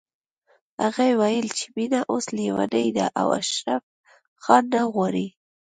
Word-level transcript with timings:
هغې 0.81 1.09
ويل 1.21 1.47
چې 1.57 1.65
مينه 1.75 1.99
اوس 2.11 2.25
ليونۍ 2.37 2.87
ده 2.97 3.05
او 3.21 3.27
اشرف 3.39 3.83
خان 4.43 4.63
نه 4.73 4.81
غواړي 4.93 5.27